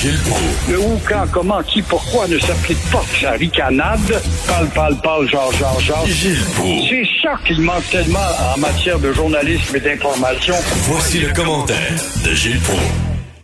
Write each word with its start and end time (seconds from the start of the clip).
Gilles 0.00 0.16
Proulx. 0.30 0.70
Le 0.70 0.78
où, 0.78 0.98
quand, 1.06 1.30
comment, 1.30 1.62
qui, 1.62 1.82
pourquoi 1.82 2.26
ne 2.26 2.38
s'applique 2.38 2.80
pas? 2.90 3.02
Sa 3.20 3.32
ricanade. 3.32 4.00
Parle, 4.48 4.68
parle, 4.74 4.96
parle, 5.02 5.28
genre, 5.28 5.52
genre, 5.52 5.78
genre. 5.78 6.06
Gilles 6.06 6.42
Proulx. 6.54 6.88
C'est 6.88 7.04
ça 7.20 7.34
qu'il 7.44 7.60
manque 7.60 7.86
tellement 7.90 8.18
en 8.54 8.58
matière 8.58 8.98
de 8.98 9.12
journalisme 9.12 9.76
et 9.76 9.80
d'information. 9.80 10.54
Voici 10.88 11.20
le 11.20 11.30
commentaire 11.34 11.92
de 12.24 12.30
Gilles 12.30 12.60
Proulx. 12.60 12.80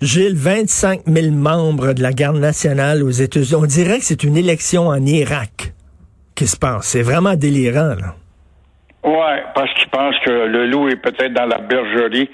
Gilles, 0.00 0.34
25 0.34 1.00
000 1.06 1.30
membres 1.32 1.92
de 1.92 2.00
la 2.00 2.14
garde 2.14 2.38
nationale 2.38 3.02
aux 3.02 3.10
États-Unis. 3.10 3.62
On 3.62 3.66
dirait 3.66 3.98
que 3.98 4.04
c'est 4.04 4.24
une 4.24 4.38
élection 4.38 4.88
en 4.88 5.04
Irak 5.04 5.74
qui 6.34 6.46
se 6.46 6.56
passe. 6.56 6.86
C'est 6.86 7.02
vraiment 7.02 7.34
délirant, 7.34 7.96
là. 8.00 8.14
Ouais, 9.04 9.42
parce 9.54 9.70
qu'ils 9.74 9.90
pensent 9.90 10.16
que 10.24 10.30
le 10.30 10.68
loup 10.68 10.88
est 10.88 10.96
peut-être 10.96 11.34
dans 11.34 11.44
la 11.44 11.58
bergerie. 11.58 12.30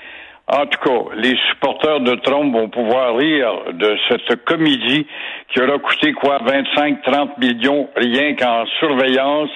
En 0.48 0.66
tout 0.66 0.80
cas, 0.80 1.14
les 1.16 1.36
supporters 1.50 2.00
de 2.00 2.14
Trump 2.16 2.52
vont 2.54 2.68
pouvoir 2.68 3.16
rire 3.16 3.72
de 3.72 3.96
cette 4.08 4.44
comédie 4.44 5.06
qui 5.48 5.60
aura 5.60 5.78
coûté 5.78 6.12
quoi 6.12 6.38
25-30 6.38 7.38
millions 7.38 7.88
rien 7.96 8.34
qu'en 8.34 8.66
surveillance, 8.80 9.50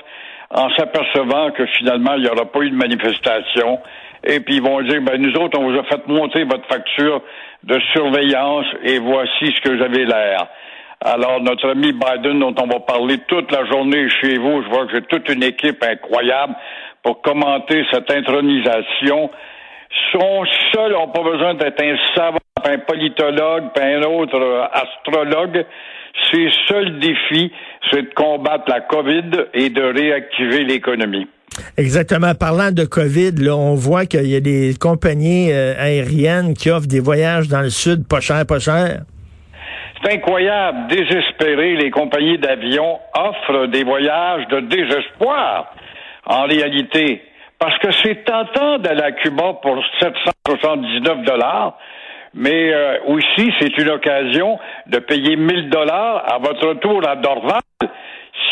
en 0.51 0.71
s'apercevant 0.71 1.51
que 1.51 1.67
finalement 1.67 2.15
il 2.15 2.23
n'y 2.23 2.29
aura 2.29 2.47
pas 2.47 2.61
eu 2.61 2.71
de 2.71 2.77
manifestation. 2.77 3.80
Et 4.25 4.41
puis 4.41 4.57
ils 4.57 4.63
vont 4.63 4.80
dire 4.83 5.03
ben 5.03 5.21
nous 5.21 5.35
autres 5.35 5.59
on 5.59 5.71
vous 5.71 5.79
a 5.79 5.85
fait 5.85 6.07
monter 6.07 6.45
votre 6.45 6.67
facture 6.67 7.21
de 7.65 7.79
surveillance 7.93 8.66
et 8.85 8.99
voici 8.99 9.53
ce 9.55 9.61
que 9.61 9.77
j'avais 9.77 10.05
l'air. 10.05 10.47
Alors, 11.05 11.43
notre 11.43 11.69
ami 11.71 11.93
Biden, 11.93 12.39
dont 12.39 12.55
on 12.59 12.66
va 12.66 12.80
parler 12.80 13.19
toute 13.29 13.53
la 13.53 13.66
journée 13.66 14.09
chez 14.09 14.39
vous, 14.39 14.63
je 14.63 14.69
vois 14.71 14.87
que 14.87 14.93
j'ai 14.93 15.03
toute 15.03 15.29
une 15.29 15.43
équipe 15.43 15.85
incroyable 15.85 16.55
pour 17.03 17.21
commenter 17.21 17.85
cette 17.93 18.11
intronisation. 18.11 19.30
Son 20.13 20.45
seul 20.73 20.93
n'a 20.93 21.07
pas 21.07 21.23
besoin 21.23 21.55
d'être 21.55 21.83
un 21.83 21.97
savant, 22.15 22.39
un 22.65 22.79
politologue, 22.79 23.65
un 23.81 24.03
autre 24.03 24.41
euh, 24.41 24.65
astrologue. 24.73 25.65
Ses 26.33 26.51
seuls 26.66 26.99
défis, 26.99 27.52
c'est 27.91 28.02
de 28.02 28.15
combattre 28.15 28.65
la 28.69 28.80
COVID 28.80 29.30
et 29.55 29.69
de 29.69 29.83
réactiver 29.83 30.65
l'économie. 30.65 31.29
Exactement. 31.77 32.35
Parlant 32.35 32.71
de 32.71 32.85
COVID, 32.85 33.33
là, 33.38 33.57
on 33.57 33.75
voit 33.75 34.07
qu'il 34.07 34.27
y 34.27 34.37
a 34.37 34.41
des 34.41 34.75
compagnies 34.79 35.52
euh, 35.52 35.75
aériennes 35.79 36.55
qui 36.55 36.71
offrent 36.71 36.87
des 36.87 37.01
voyages 37.01 37.49
dans 37.49 37.63
le 37.63 37.71
sud 37.71 38.07
pas 38.09 38.21
cher, 38.21 38.45
pas 38.47 38.59
cher. 38.59 39.03
C'est 40.03 40.13
incroyable, 40.15 40.88
désespéré, 40.88 41.77
les 41.77 41.91
compagnies 41.91 42.38
d'avions 42.38 42.99
offrent 43.15 43.66
des 43.69 43.82
voyages 43.82 44.47
de 44.49 44.60
désespoir, 44.60 45.75
en 46.27 46.45
réalité. 46.45 47.23
Parce 47.59 47.79
que 47.79 47.90
c'est 48.02 48.24
tentant 48.24 48.79
d'aller 48.79 49.02
à 49.02 49.12
Cuba 49.12 49.54
pour 49.62 49.82
779 50.01 51.23
dollars, 51.23 51.79
mais 52.35 52.73
euh, 52.73 52.98
aussi 53.07 53.52
c'est 53.59 53.76
une 53.79 53.88
occasion 53.88 54.59
de 54.87 54.98
payer 54.98 55.37
1000 55.37 55.71
dollars 55.71 56.23
à 56.30 56.38
votre 56.38 56.68
retour 56.68 57.07
à 57.09 57.16
Dorval. 57.16 57.60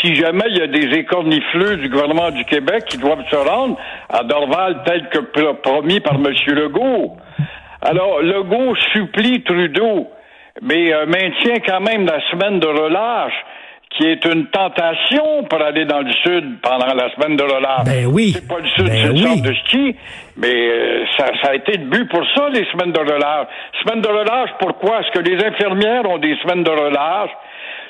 Si 0.00 0.14
jamais 0.14 0.44
il 0.48 0.58
y 0.58 0.62
a 0.62 0.66
des 0.66 0.98
écornifleux 0.98 1.76
du 1.76 1.88
gouvernement 1.88 2.30
du 2.30 2.44
Québec 2.44 2.84
qui 2.86 2.98
doivent 2.98 3.24
se 3.30 3.36
rendre 3.36 3.76
à 4.08 4.22
Dorval 4.24 4.82
tel 4.86 5.08
que 5.10 5.18
promis 5.52 6.00
par 6.00 6.14
M. 6.14 6.32
Legault. 6.46 7.16
Alors, 7.82 8.22
Legault 8.22 8.74
supplie 8.92 9.42
Trudeau 9.42 10.08
mais 10.62 10.92
euh, 10.92 11.06
maintient 11.06 11.60
quand 11.66 11.80
même 11.80 12.06
la 12.06 12.20
semaine 12.30 12.60
de 12.60 12.66
relâche 12.66 13.34
qui 13.96 14.06
est 14.06 14.24
une 14.24 14.46
tentation 14.46 15.44
pour 15.44 15.60
aller 15.62 15.84
dans 15.84 16.00
le 16.00 16.12
sud 16.12 16.60
pendant 16.62 16.92
la 16.94 17.10
semaine 17.14 17.36
de 17.36 17.44
relâche. 17.44 17.84
Ben 17.84 18.06
oui. 18.06 18.32
C'est 18.34 18.48
pas 18.48 18.58
le 18.58 18.66
sud, 18.68 18.86
Ben 18.86 18.92
c'est 18.96 19.06
le 19.06 19.12
oui. 19.12 19.22
centre 19.22 19.42
de 19.42 19.54
ski, 19.54 19.96
mais 20.36 20.52
euh, 20.52 21.04
ça, 21.16 21.26
ça 21.42 21.50
a 21.50 21.54
été 21.54 21.72
le 21.78 21.84
but 21.86 22.08
pour 22.08 22.24
ça, 22.34 22.48
les 22.48 22.64
semaines 22.72 22.92
de 22.92 22.98
relâche. 22.98 23.46
Semaines 23.84 24.02
de 24.02 24.08
relâche, 24.08 24.50
pourquoi? 24.58 25.00
Est-ce 25.00 25.10
que 25.12 25.20
les 25.20 25.44
infirmières 25.44 26.08
ont 26.08 26.18
des 26.18 26.36
semaines 26.42 26.64
de 26.64 26.70
relâche? 26.70 27.30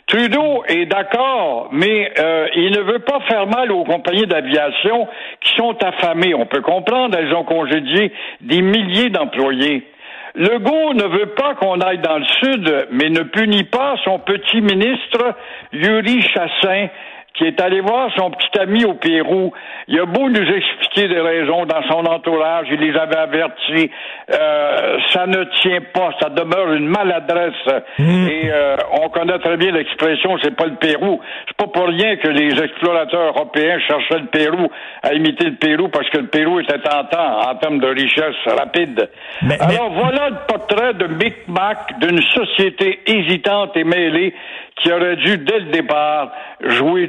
Trudeau 0.07 0.63
est 0.69 0.85
d'accord, 0.85 1.71
mais 1.73 2.13
euh, 2.19 2.47
il 2.55 2.73
ne 2.73 2.81
veut 2.83 2.99
pas 2.99 3.21
faire 3.27 3.47
mal 3.47 3.73
aux 3.73 3.85
compagnies 3.85 4.27
d'aviation 4.27 5.09
qui 5.41 5.55
sont 5.57 5.75
affamées. 5.83 6.35
On 6.35 6.45
peut 6.45 6.61
comprendre, 6.61 7.17
elles 7.19 7.33
ont 7.35 7.45
congédié 7.45 8.13
des 8.43 8.61
milliers 8.61 9.09
d'employés. 9.09 9.87
Legault 10.35 10.95
ne 10.95 11.05
veut 11.05 11.35
pas 11.37 11.55
qu'on 11.55 11.81
aille 11.81 12.01
dans 12.01 12.19
le 12.19 12.25
sud, 12.25 12.89
mais 12.91 13.09
ne 13.09 13.23
punit 13.23 13.65
pas 13.65 13.95
son 14.05 14.19
petit 14.19 14.61
ministre 14.61 15.37
Yuri 15.73 16.23
Chassin, 16.23 16.89
qui 17.35 17.45
est 17.45 17.61
allé 17.61 17.81
voir 17.81 18.11
son 18.17 18.31
petit 18.31 18.59
ami 18.61 18.85
au 18.85 18.95
Pérou. 18.95 19.53
Il 19.89 19.99
a 19.99 20.05
beau 20.07 20.29
nous 20.29 20.41
expliquer 20.41 21.09
des 21.09 21.21
raisons 21.21 21.67
dans 21.67 21.83
son 21.91 22.05
entourage, 22.07 22.69
il 22.71 22.79
les 22.81 22.97
avait 22.97 23.17
avertis. 23.17 23.91
Euh, 24.33 24.99
ça 25.13 25.27
ne 25.27 25.43
tient 25.61 25.81
pas, 25.93 26.11
ça 26.21 26.29
demeure 26.31 26.73
une 26.73 26.87
maladresse. 26.89 27.53
Et 27.99 28.51
euh, 28.53 28.77
on 29.03 29.09
connaît 29.09 29.39
très 29.41 29.57
bien 29.57 29.73
l'expression, 29.73 30.39
c'est 30.43 30.55
pas 30.57 30.67
le 30.67 30.77
Pérou. 30.77 31.21
C'est 31.49 31.57
pas 31.57 31.67
pour 31.67 31.89
rien 31.89 32.17
que 32.17 32.29
les 32.29 32.63
explorateurs 32.63 33.35
européens 33.37 33.79
cherchaient 33.81 34.21
le 34.21 34.27
Pérou 34.27 34.71
à 35.03 35.13
imiter 35.15 35.47
le 35.47 35.57
Pérou 35.57 35.89
parce 35.89 36.09
que 36.11 36.19
le 36.19 36.29
Pérou 36.29 36.61
était 36.61 36.79
tentant 36.79 37.51
en 37.51 37.55
termes 37.57 37.81
de 37.81 37.89
richesse 37.89 38.37
rapide. 38.47 39.11
Mais- 39.43 39.61
Alors 39.61 39.91
voilà 39.93 40.31
le 40.31 40.37
portrait 40.47 40.95
de 40.95 41.07
Micmac 41.09 41.99
d'une 42.01 42.23
société 42.23 43.01
hésitante 43.07 43.77
et 43.77 43.85
mêlée 43.85 44.35
qui 44.77 44.93
aurait 44.93 45.17
dû, 45.17 45.39
dès 45.39 45.61
le 45.61 45.71
départ, 45.71 46.33
jouer 46.61 47.07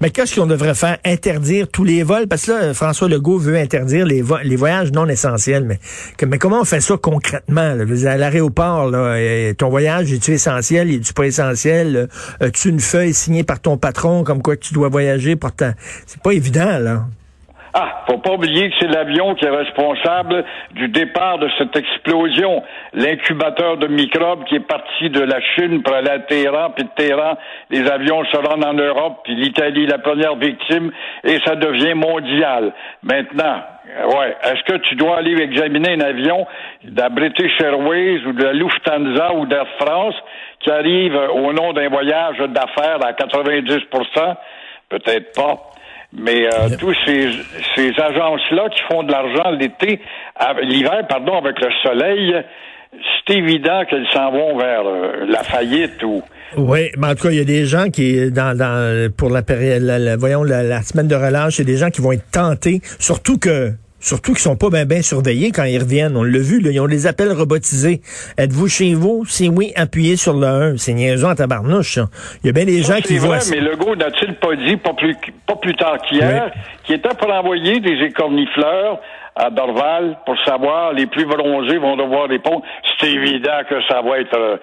Mais 0.00 0.10
qu'est-ce 0.10 0.34
qu'on 0.36 0.46
devrait 0.46 0.74
faire? 0.74 0.98
Interdire 1.04 1.68
tous 1.68 1.84
les 1.84 2.02
vols? 2.02 2.26
Parce 2.28 2.46
que 2.46 2.52
là, 2.52 2.74
François 2.74 3.08
Legault 3.08 3.38
veut 3.38 3.56
interdire 3.56 4.06
les, 4.06 4.22
vo- 4.22 4.38
les 4.42 4.56
voyages 4.56 4.90
non 4.92 5.06
essentiels. 5.08 5.78
Mais, 6.26 6.38
comment 6.38 6.60
on 6.60 6.64
fait 6.64 6.80
ça 6.80 6.96
concrètement? 7.00 7.74
Là? 7.74 8.10
À 8.10 8.16
l'aéroport, 8.16 8.90
euh, 8.94 9.52
ton 9.54 9.68
voyage, 9.68 10.12
est-tu 10.12 10.32
essentiel? 10.32 10.90
Est-tu 10.90 11.12
pas 11.12 11.24
essentiel? 11.26 11.96
Euh, 11.96 12.46
As-tu 12.46 12.68
une 12.70 12.80
feuille 12.80 13.14
signée 13.14 13.44
par 13.44 13.60
ton 13.60 13.76
patron 13.76 14.24
comme 14.24 14.42
quoi 14.42 14.56
tu 14.56 14.74
dois 14.74 14.88
voyager? 14.88 15.36
Pourtant, 15.36 15.72
c'est 16.06 16.20
pas 16.22 16.32
évident, 16.32 16.78
là. 16.78 17.04
Ah, 17.74 18.04
faut 18.06 18.18
pas 18.18 18.32
oublier 18.32 18.68
que 18.68 18.76
c'est 18.80 18.88
l'avion 18.88 19.34
qui 19.34 19.46
est 19.46 19.50
responsable 19.50 20.44
du 20.72 20.88
départ 20.88 21.38
de 21.38 21.48
cette 21.56 21.74
explosion. 21.74 22.62
L'incubateur 22.92 23.78
de 23.78 23.86
microbes 23.86 24.44
qui 24.44 24.56
est 24.56 24.66
parti 24.66 25.08
de 25.08 25.20
la 25.20 25.40
Chine 25.40 25.82
pour 25.82 25.94
aller 25.94 26.10
à 26.10 26.18
Téhéran, 26.18 26.70
puis 26.76 26.84
de 26.84 26.90
Téhéran, 26.94 27.38
les 27.70 27.88
avions 27.90 28.22
se 28.26 28.36
rendent 28.36 28.66
en 28.66 28.74
Europe, 28.74 29.20
puis 29.24 29.36
l'Italie 29.36 29.86
la 29.86 29.96
première 29.98 30.36
victime, 30.36 30.92
et 31.24 31.38
ça 31.46 31.56
devient 31.56 31.94
mondial. 31.94 32.74
Maintenant, 33.02 33.62
euh, 33.88 34.06
ouais, 34.06 34.36
est-ce 34.44 34.62
que 34.64 34.76
tu 34.88 34.94
dois 34.96 35.16
aller 35.16 35.40
examiner 35.40 35.94
un 35.94 36.00
avion 36.00 36.46
de 36.84 37.00
la 37.00 37.08
British 37.08 37.58
Airways 37.58 38.20
ou 38.26 38.32
de 38.34 38.44
la 38.44 38.52
Lufthansa 38.52 39.32
ou 39.34 39.46
d'Air 39.46 39.66
France 39.80 40.14
qui 40.60 40.70
arrive 40.70 41.16
au 41.16 41.54
nom 41.54 41.72
d'un 41.72 41.88
voyage 41.88 42.36
d'affaires 42.36 42.98
à 43.02 43.12
90% 43.12 44.36
Peut-être 44.90 45.32
pas. 45.34 45.72
Mais 46.14 46.44
euh, 46.46 46.68
tous 46.78 46.94
ces, 47.06 47.30
ces 47.74 47.90
agences-là 48.00 48.68
qui 48.70 48.80
font 48.90 49.02
de 49.02 49.10
l'argent 49.12 49.50
l'été, 49.52 50.00
l'hiver, 50.62 51.06
pardon, 51.08 51.38
avec 51.38 51.58
le 51.60 51.70
soleil, 51.82 52.34
c'est 53.26 53.34
évident 53.36 53.84
qu'elles 53.88 54.06
s'en 54.12 54.30
vont 54.30 54.58
vers 54.58 54.86
euh, 54.86 55.24
la 55.26 55.42
faillite 55.42 56.02
ou. 56.02 56.22
Oui, 56.58 56.90
mais 56.98 57.06
en 57.06 57.14
tout 57.14 57.22
cas, 57.22 57.30
il 57.30 57.38
y 57.38 57.40
a 57.40 57.44
des 57.44 57.64
gens 57.64 57.88
qui, 57.88 58.30
dans, 58.30 58.54
dans 58.56 59.10
pour 59.16 59.30
la 59.30 59.40
période, 59.42 59.80
la, 59.82 59.98
la- 59.98 60.16
voyons, 60.18 60.42
la, 60.44 60.62
la 60.62 60.82
semaine 60.82 61.08
de 61.08 61.14
relâche, 61.14 61.58
il 61.58 61.66
y 61.66 61.70
a 61.70 61.72
des 61.72 61.78
gens 61.78 61.88
qui 61.88 62.02
vont 62.02 62.12
être 62.12 62.30
tentés, 62.30 62.80
surtout 62.98 63.38
que 63.38 63.70
Surtout 64.02 64.32
qu'ils 64.32 64.40
sont 64.42 64.56
pas 64.56 64.68
bien 64.68 64.84
ben 64.84 65.00
surveillés 65.00 65.52
quand 65.52 65.62
ils 65.62 65.78
reviennent. 65.78 66.16
On 66.16 66.24
l'a 66.24 66.40
vu, 66.40 66.60
là, 66.60 66.70
ils 66.72 66.80
ont 66.80 66.88
des 66.88 67.06
appels 67.06 67.30
robotisés. 67.32 68.00
Êtes-vous 68.36 68.68
chez 68.68 68.94
vous? 68.94 69.24
Si 69.26 69.48
oui, 69.48 69.72
appuyez 69.76 70.16
sur 70.16 70.34
le 70.34 70.46
1. 70.46 70.76
C'est 70.76 70.92
niaisant 70.92 71.30
en 71.30 71.34
tabarnouche. 71.36 71.94
ça. 71.94 72.08
Il 72.42 72.48
y 72.48 72.50
a 72.50 72.52
bien 72.52 72.64
des 72.64 72.82
gens 72.82 72.96
qui 72.96 73.14
c'est 73.14 73.18
voient 73.18 73.36
vrai, 73.36 73.40
ça. 73.40 73.54
mais 73.54 73.60
Legault 73.60 73.94
n'a-t-il 73.94 74.34
pas 74.34 74.56
dit, 74.56 74.76
pas 74.76 74.94
plus, 74.94 75.16
pas 75.46 75.54
plus 75.54 75.76
tard 75.76 75.98
qu'hier, 76.02 76.50
qu'il 76.82 76.96
était 76.96 77.14
pour 77.16 77.32
envoyer 77.32 77.78
des 77.78 78.04
écornifleurs 78.04 78.98
à 79.36 79.50
Dorval 79.50 80.18
pour 80.26 80.36
savoir 80.44 80.92
les 80.92 81.06
plus 81.06 81.24
bronzés 81.24 81.78
vont 81.78 81.96
devoir 81.96 82.28
répondre. 82.28 82.62
C'est 82.98 83.10
évident 83.10 83.60
que 83.70 83.76
ça 83.88 84.02
va 84.02 84.18
être 84.18 84.36
euh, 84.36 84.56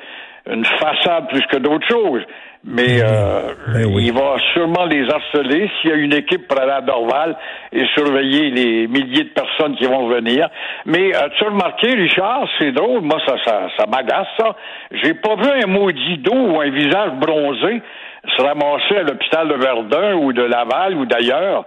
une 0.48 0.66
façade 0.66 1.28
plus 1.30 1.46
que 1.48 1.58
d'autres 1.58 1.88
choses. 1.88 2.24
Mais 2.64 3.02
euh, 3.02 3.54
Ben 3.74 3.86
oui. 3.86 4.08
il 4.08 4.14
va 4.14 4.36
sûrement 4.54 4.84
les 4.86 5.10
harceler 5.10 5.70
s'il 5.82 5.92
y 5.92 5.94
a 5.94 5.96
une 5.96 6.14
équipe 6.14 6.46
pour 6.48 6.60
aller 6.60 6.72
à 6.74 6.82
Dorval 6.82 7.38
et 7.72 7.86
surveiller 7.96 8.50
les 8.52 8.88
milliers 8.88 9.24
de 9.24 9.30
personnes 9.30 9.76
qui 9.78 9.86
vont 9.86 10.08
venir. 10.10 10.50
Mais 10.86 11.16
as-tu 11.16 11.46
remarqué, 11.46 11.94
Richard, 11.94 12.48
c'est 12.60 12.74
drôle, 12.74 13.02
moi 13.02 13.18
ça, 13.26 13.36
ça, 13.46 13.68
ça 13.78 13.86
m'agace 13.86 14.28
ça. 14.38 14.56
J'ai 14.92 15.14
pas 15.14 15.36
vu 15.36 15.50
un 15.64 15.68
maudit 15.68 16.18
dos 16.18 16.34
ou 16.36 16.60
un 16.60 16.70
visage 16.70 17.12
bronzé 17.14 17.82
se 18.36 18.42
ramasser 18.42 18.98
à 18.98 19.04
l'hôpital 19.04 19.48
de 19.48 19.54
Verdun 19.54 20.16
ou 20.16 20.34
de 20.34 20.44
Laval 20.44 20.96
ou 20.96 21.06
d'ailleurs. 21.06 21.64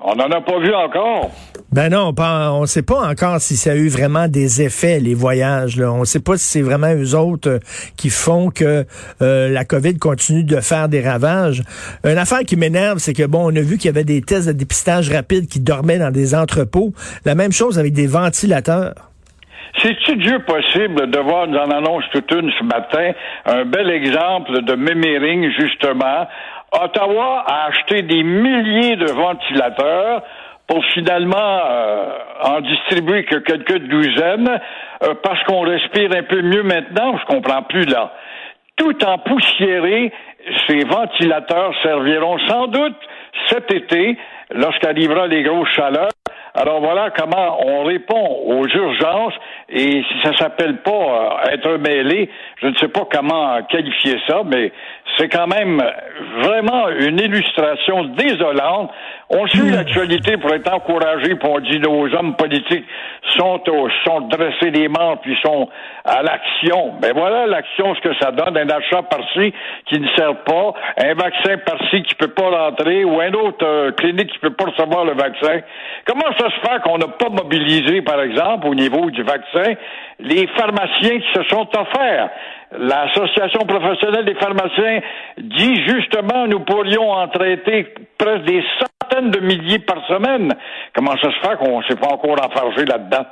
On 0.00 0.14
n'en 0.14 0.30
a 0.30 0.40
pas 0.40 0.58
vu 0.58 0.72
encore. 0.74 1.30
Ben 1.72 1.88
non, 1.88 2.12
on 2.18 2.60
ne 2.60 2.66
sait 2.66 2.82
pas 2.82 3.08
encore 3.08 3.40
si 3.40 3.56
ça 3.56 3.70
a 3.70 3.74
eu 3.74 3.88
vraiment 3.88 4.28
des 4.28 4.60
effets, 4.60 5.00
les 5.00 5.14
voyages. 5.14 5.78
Là. 5.78 5.90
On 5.90 6.00
ne 6.00 6.04
sait 6.04 6.22
pas 6.22 6.36
si 6.36 6.44
c'est 6.44 6.60
vraiment 6.60 6.94
eux 6.94 7.16
autres 7.16 7.48
euh, 7.48 7.58
qui 7.96 8.10
font 8.10 8.50
que 8.50 8.84
euh, 9.22 9.48
la 9.48 9.64
COVID 9.64 9.98
continue 9.98 10.44
de 10.44 10.60
faire 10.60 10.90
des 10.90 11.00
ravages. 11.00 11.62
Une 12.04 12.18
affaire 12.18 12.40
qui 12.40 12.56
m'énerve, 12.56 12.98
c'est 12.98 13.14
que, 13.14 13.26
bon, 13.26 13.50
on 13.50 13.56
a 13.56 13.62
vu 13.62 13.78
qu'il 13.78 13.86
y 13.86 13.88
avait 13.88 14.04
des 14.04 14.20
tests 14.20 14.48
de 14.48 14.52
dépistage 14.52 15.10
rapide 15.10 15.48
qui 15.48 15.60
dormaient 15.60 15.98
dans 15.98 16.10
des 16.10 16.34
entrepôts. 16.34 16.92
La 17.24 17.34
même 17.34 17.52
chose 17.52 17.78
avec 17.78 17.94
des 17.94 18.06
ventilateurs. 18.06 18.92
C'est-tu 19.78 20.16
Dieu 20.16 20.40
possible 20.46 21.10
de 21.10 21.18
voir, 21.20 21.46
nous 21.46 21.56
en 21.56 21.70
annonce 21.70 22.04
toute 22.12 22.30
une 22.32 22.50
ce 22.50 22.64
matin, 22.64 23.12
un 23.46 23.64
bel 23.64 23.88
exemple 23.88 24.62
de 24.62 24.74
mémering, 24.74 25.50
justement? 25.58 26.26
Ottawa 26.72 27.44
a 27.46 27.68
acheté 27.68 28.02
des 28.02 28.22
milliers 28.22 28.96
de 28.96 29.10
ventilateurs 29.10 30.22
finalement 30.94 31.60
euh, 31.64 32.18
en 32.42 32.60
distribuer 32.60 33.24
que 33.24 33.36
quelques 33.36 33.78
douzaines, 33.88 34.60
euh, 35.02 35.14
parce 35.22 35.42
qu'on 35.44 35.60
respire 35.60 36.10
un 36.16 36.22
peu 36.22 36.42
mieux 36.42 36.62
maintenant, 36.62 37.16
je 37.18 37.24
comprends 37.26 37.62
plus 37.62 37.84
là. 37.84 38.12
Tout 38.76 39.04
en 39.04 39.18
poussiéré, 39.18 40.12
ces 40.66 40.84
ventilateurs 40.84 41.72
serviront 41.82 42.38
sans 42.48 42.66
doute 42.68 42.96
cet 43.48 43.72
été, 43.72 44.16
lorsqu'arrivera 44.50 45.26
les 45.26 45.42
grosses 45.42 45.68
chaleurs, 45.70 46.08
alors 46.54 46.80
voilà 46.80 47.10
comment 47.16 47.66
on 47.66 47.84
répond 47.84 48.42
aux 48.46 48.66
urgences 48.66 49.32
et 49.70 50.02
si 50.02 50.22
ça 50.22 50.36
s'appelle 50.36 50.76
pas 50.82 50.90
euh, 50.90 51.50
être 51.52 51.78
mêlé, 51.78 52.28
je 52.60 52.66
ne 52.66 52.74
sais 52.76 52.88
pas 52.88 53.06
comment 53.10 53.62
qualifier 53.70 54.18
ça, 54.26 54.42
mais 54.44 54.70
c'est 55.16 55.28
quand 55.28 55.46
même 55.46 55.82
vraiment 56.42 56.88
une 56.90 57.18
illustration 57.18 58.04
désolante. 58.04 58.90
On 59.30 59.46
suit 59.46 59.70
hmm. 59.70 59.76
l'actualité 59.76 60.36
pour 60.36 60.52
être 60.52 60.70
encouragé, 60.72 61.36
pour 61.36 61.52
on 61.52 61.60
dit 61.60 61.78
nos 61.78 62.14
hommes 62.14 62.36
politiques 62.36 62.84
sont 63.36 63.62
au, 63.70 63.88
sont 64.04 64.20
dressés 64.22 64.70
des 64.70 64.88
manches 64.88 65.20
puis 65.22 65.36
sont 65.42 65.68
à 66.04 66.22
l'action. 66.22 66.94
Mais 67.00 67.12
voilà 67.12 67.46
l'action, 67.46 67.94
ce 67.94 68.00
que 68.00 68.14
ça 68.20 68.30
donne, 68.30 68.58
un 68.58 68.68
achat 68.68 69.02
par-ci 69.02 69.54
qui 69.86 70.00
ne 70.00 70.08
sert 70.16 70.36
pas, 70.44 70.74
un 70.98 71.14
vaccin 71.14 71.56
par-ci 71.64 72.02
qui 72.02 72.14
peut 72.14 72.28
pas 72.28 72.50
rentrer 72.50 73.04
ou 73.04 73.20
un 73.20 73.32
autre 73.32 73.64
euh, 73.64 73.92
clinique 73.92 74.32
qui 74.32 74.38
peut 74.38 74.52
pas 74.52 74.64
recevoir 74.64 75.04
le 75.04 75.14
vaccin. 75.14 75.60
Comment 76.06 76.32
ça 76.38 76.41
se 76.50 76.60
fait 76.60 76.82
qu'on 76.82 76.98
n'a 76.98 77.08
pas 77.08 77.28
mobilisé, 77.28 78.02
par 78.02 78.20
exemple, 78.20 78.66
au 78.66 78.74
niveau 78.74 79.10
du 79.10 79.22
vaccin, 79.22 79.74
les 80.20 80.46
pharmaciens 80.56 81.18
qui 81.18 81.32
se 81.34 81.42
sont 81.44 81.68
offerts? 81.76 82.30
L'Association 82.78 83.60
professionnelle 83.66 84.24
des 84.24 84.34
pharmaciens 84.36 85.00
dit 85.38 85.76
justement 85.86 86.46
nous 86.46 86.60
pourrions 86.60 87.10
en 87.10 87.28
traiter 87.28 87.92
presque 88.16 88.44
des 88.44 88.62
centaines 88.80 89.30
de 89.30 89.40
milliers 89.40 89.80
par 89.80 89.98
semaine. 90.06 90.52
Comment 90.94 91.12
ça 91.20 91.28
se 91.30 91.48
fait 91.48 91.56
qu'on 91.58 91.80
ne 91.80 91.84
s'est 91.84 91.96
pas 91.96 92.08
encore 92.08 92.36
enfargé 92.42 92.86
là-dedans? 92.86 93.26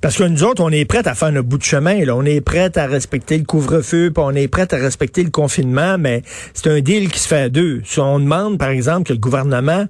Parce 0.00 0.16
que 0.16 0.24
nous 0.24 0.42
autres, 0.44 0.62
on 0.64 0.70
est 0.70 0.88
prêts 0.88 1.06
à 1.06 1.14
faire 1.14 1.30
notre 1.32 1.48
bout 1.48 1.58
de 1.58 1.64
chemin. 1.64 2.02
Là. 2.04 2.14
On 2.16 2.24
est 2.24 2.40
prêts 2.40 2.78
à 2.78 2.86
respecter 2.86 3.36
le 3.36 3.44
couvre-feu, 3.44 4.10
on 4.16 4.34
est 4.34 4.48
prêts 4.48 4.72
à 4.72 4.76
respecter 4.76 5.22
le 5.22 5.30
confinement, 5.30 5.96
mais 5.98 6.22
c'est 6.54 6.70
un 6.70 6.80
deal 6.80 7.10
qui 7.10 7.18
se 7.18 7.28
fait 7.28 7.42
à 7.42 7.48
deux. 7.50 7.82
Si 7.84 8.00
on 8.00 8.18
demande, 8.18 8.58
par 8.58 8.70
exemple, 8.70 9.08
que 9.08 9.12
le 9.12 9.18
gouvernement 9.18 9.84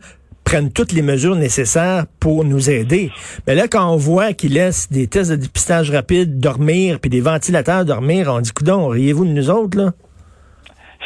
prennent 0.49 0.73
toutes 0.73 0.93
les 0.93 1.03
mesures 1.03 1.37
nécessaires 1.37 2.05
pour 2.21 2.43
nous 2.43 2.71
aider. 2.71 3.11
Mais 3.47 3.55
là, 3.55 3.69
quand 3.71 3.93
on 3.93 3.97
voit 3.97 4.33
qu'ils 4.33 4.55
laissent 4.55 4.91
des 4.91 5.06
tests 5.06 5.31
de 5.31 5.37
dépistage 5.37 5.91
rapide 5.91 6.41
dormir, 6.41 7.00
puis 7.03 7.11
des 7.11 7.21
ventilateurs 7.21 7.85
dormir, 7.85 8.33
on 8.33 8.41
dit, 8.41 8.53
coudon, 8.53 8.89
riez-vous 8.89 9.27
de 9.27 9.33
nous 9.33 9.50
autres, 9.50 9.77
là? 9.77 9.91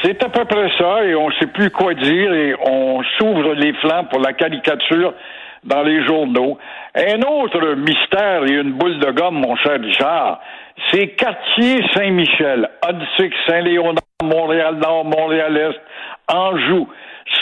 C'est 0.04 0.22
à 0.22 0.28
peu 0.28 0.44
près 0.44 0.70
ça, 0.78 1.04
et 1.04 1.16
on 1.16 1.28
ne 1.28 1.34
sait 1.40 1.48
plus 1.48 1.70
quoi 1.70 1.92
dire, 1.94 2.32
et 2.32 2.54
on 2.64 3.02
s'ouvre 3.18 3.54
les 3.54 3.72
flancs 3.80 4.04
pour 4.12 4.20
la 4.20 4.32
caricature 4.32 5.12
dans 5.64 5.82
les 5.82 6.06
journaux. 6.06 6.56
Un 6.94 7.22
autre 7.22 7.74
mystère 7.74 8.44
et 8.44 8.52
une 8.52 8.74
boule 8.74 9.00
de 9.00 9.10
gomme, 9.10 9.40
mon 9.40 9.56
cher 9.56 9.80
Richard, 9.80 10.40
c'est 10.92 11.16
quartier 11.16 11.82
Saint-Michel, 11.94 12.68
Odsix, 12.88 13.34
Saint-Léonard, 13.48 14.04
Montréal-Nord, 14.22 15.04
Montréal-Est, 15.04 15.80
Anjou 16.28 16.86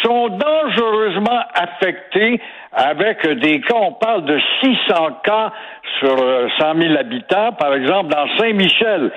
sont 0.03 0.29
dangereusement 0.29 1.43
affectés 1.55 2.41
avec 2.73 3.27
des 3.41 3.61
cas, 3.61 3.77
on 3.77 3.93
parle 3.93 4.25
de 4.25 4.39
600 4.63 5.21
cas 5.25 5.53
sur 5.99 6.17
100 6.17 6.23
euh, 6.23 6.81
000 6.81 6.97
habitants, 6.97 7.53
par 7.53 7.75
exemple, 7.75 8.15
dans 8.15 8.27
Saint-Michel. 8.39 9.11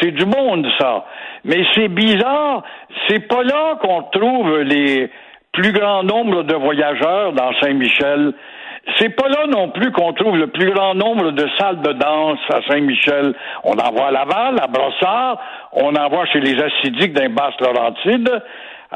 c'est 0.00 0.12
du 0.12 0.24
monde, 0.24 0.66
ça. 0.78 1.04
Mais 1.44 1.64
c'est 1.74 1.88
bizarre, 1.88 2.62
c'est 3.08 3.28
pas 3.28 3.42
là 3.42 3.76
qu'on 3.82 4.02
trouve 4.04 4.60
les 4.60 5.10
plus 5.52 5.72
grands 5.72 6.02
nombres 6.02 6.42
de 6.42 6.54
voyageurs 6.54 7.32
dans 7.32 7.52
Saint-Michel. 7.60 8.32
C'est 8.98 9.10
pas 9.10 9.28
là 9.28 9.46
non 9.48 9.70
plus 9.70 9.92
qu'on 9.92 10.12
trouve 10.12 10.36
le 10.36 10.48
plus 10.48 10.70
grand 10.70 10.94
nombre 10.94 11.30
de 11.30 11.46
salles 11.58 11.80
de 11.80 11.92
danse 11.92 12.38
à 12.52 12.60
Saint-Michel. 12.70 13.34
On 13.64 13.72
en 13.72 13.92
voit 13.92 14.08
à 14.08 14.10
Laval, 14.10 14.56
à 14.60 14.66
Brossard, 14.66 15.38
on 15.72 15.94
en 15.94 16.08
voit 16.08 16.26
chez 16.26 16.40
les 16.40 16.60
acidiques 16.62 17.14
d'un 17.14 17.30
Basse-Laurentide. 17.30 18.42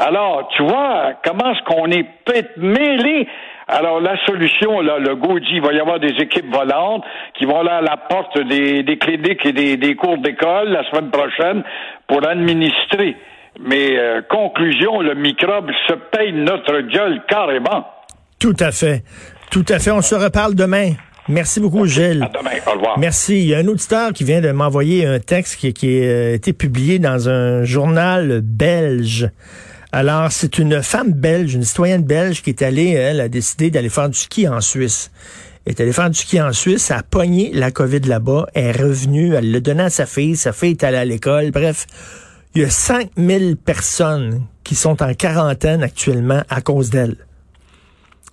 Alors, 0.01 0.49
tu 0.57 0.63
vois, 0.63 1.15
comment 1.25 1.53
est-ce 1.53 1.65
qu'on 1.65 1.91
est 1.91 2.07
peut-être 2.25 2.57
mêlé? 2.57 3.27
Alors, 3.67 4.01
la 4.01 4.17
solution, 4.27 4.81
là, 4.81 4.99
le 4.99 5.17
dit, 5.41 5.55
il 5.55 5.61
va 5.61 5.73
y 5.73 5.81
avoir 5.81 5.99
des 5.99 6.15
équipes 6.21 6.55
volantes 6.55 7.03
qui 7.37 7.47
vont 7.47 7.59
aller 7.59 7.71
à 7.71 7.81
la 7.81 7.97
porte 7.97 8.39
des, 8.49 8.85
des 8.85 8.97
cliniques 8.97 9.45
et 9.45 9.53
des, 9.53 9.77
des 9.77 9.97
cours 9.97 10.19
d'école 10.19 10.69
la 10.69 10.89
semaine 10.89 11.11
prochaine 11.11 11.65
pour 12.07 12.27
administrer. 12.27 13.17
Mais, 13.61 13.99
euh, 13.99 14.23
conclusion, 14.31 15.01
le 15.01 15.15
microbe 15.17 15.71
se 15.89 15.95
paye 15.95 16.33
notre 16.33 16.81
gueule 16.81 17.21
carrément. 17.29 17.85
Tout 18.39 18.57
à 18.61 18.71
fait. 18.71 19.03
Tout 19.51 19.67
à 19.69 19.81
fait. 19.81 19.91
On 19.91 20.01
se 20.01 20.15
reparle 20.15 20.55
demain. 20.55 20.93
Merci 21.29 21.61
beaucoup, 21.61 21.87
Gilles. 21.87 22.23
À 22.23 22.39
demain. 22.39 22.57
Au 22.69 22.71
revoir. 22.71 22.99
Merci. 23.01 23.43
Il 23.43 23.49
y 23.49 23.55
a 23.55 23.59
un 23.59 23.67
auditeur 23.67 24.13
qui 24.13 24.23
vient 24.23 24.41
de 24.41 24.53
m'envoyer 24.53 25.07
un 25.07 25.19
texte 25.19 25.57
qui, 25.59 25.75
qui 25.75 26.01
a 26.01 26.07
euh, 26.07 26.35
été 26.35 26.53
publié 26.53 27.01
dans 27.01 27.29
un 27.29 27.65
journal 27.65 28.41
belge. 28.45 29.29
Alors, 29.91 30.31
c'est 30.33 30.59
une 30.59 30.83
femme 30.83 31.13
belge, 31.13 31.55
une 31.55 31.65
citoyenne 31.65 32.03
belge 32.03 32.43
qui 32.43 32.51
est 32.51 32.63
allée, 32.63 32.91
elle, 32.91 33.21
a 33.21 33.29
décidé 33.29 33.71
d'aller 33.71 33.89
faire 33.89 34.11
du 34.11 34.19
ski 34.19 34.47
en 34.47 34.61
Suisse. 34.61 35.11
Elle 35.65 35.73
est 35.73 35.81
allée 35.81 35.95
faire 35.95 36.11
du 36.11 36.19
ski 36.19 36.41
en 36.43 36.53
Suisse, 36.53 36.91
a 36.91 37.03
pogné 37.03 37.51
la 37.55 37.71
COVID 37.71 38.01
là-bas, 38.01 38.49
est 38.55 38.73
revenue, 38.73 39.35
elle 39.35 39.51
l'a 39.51 39.61
donné 39.61 39.85
à 39.85 39.91
sa 39.91 40.05
fille, 40.05 40.37
sa 40.37 40.53
fille 40.53 40.73
est 40.73 40.85
allée 40.85 40.99
à 40.99 41.05
l'école, 41.07 41.51
bref. 41.53 41.87
Il 42.55 42.63
y 42.63 42.65
a 42.67 42.71
5000 42.71 43.57
personnes 43.57 44.43
qui 44.63 44.75
sont 44.75 45.03
en 45.03 45.15
quarantaine 45.15 45.83
actuellement 45.83 46.43
à 46.51 46.61
cause 46.61 46.91
d'elle. 46.91 47.17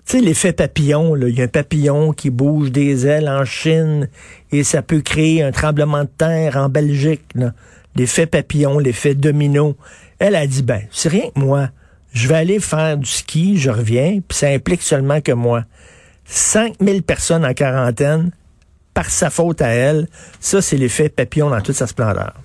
Tu 0.05 0.19
sais, 0.19 0.23
l'effet 0.23 0.53
papillon, 0.53 1.15
il 1.15 1.35
y 1.35 1.41
a 1.41 1.45
un 1.45 1.47
papillon 1.47 2.13
qui 2.13 2.29
bouge 2.29 2.71
des 2.71 3.07
ailes 3.07 3.27
en 3.27 3.43
Chine 3.43 4.07
et 4.51 4.63
ça 4.63 4.83
peut 4.83 5.01
créer 5.01 5.41
un 5.41 5.51
tremblement 5.51 6.03
de 6.03 6.09
terre 6.15 6.57
en 6.57 6.69
Belgique. 6.69 7.23
L'effet 7.95 8.27
papillon, 8.27 8.77
l'effet 8.77 9.15
domino. 9.15 9.75
Elle 10.19 10.35
a 10.35 10.45
dit, 10.45 10.61
ben, 10.61 10.81
c'est 10.91 11.09
rien 11.09 11.29
que 11.33 11.39
moi. 11.39 11.69
Je 12.13 12.27
vais 12.27 12.35
aller 12.35 12.59
faire 12.59 12.97
du 12.97 13.09
ski, 13.09 13.57
je 13.57 13.71
reviens, 13.71 14.19
puis 14.25 14.37
ça 14.37 14.47
implique 14.47 14.83
seulement 14.83 15.21
que 15.21 15.31
moi. 15.31 15.63
5000 16.25 17.01
personnes 17.01 17.43
en 17.43 17.53
quarantaine, 17.53 18.29
par 18.93 19.09
sa 19.09 19.31
faute 19.31 19.61
à 19.61 19.69
elle, 19.69 20.07
ça, 20.39 20.61
c'est 20.61 20.77
l'effet 20.77 21.09
papillon 21.09 21.49
dans 21.49 21.61
toute 21.61 21.75
sa 21.75 21.87
splendeur. 21.87 22.35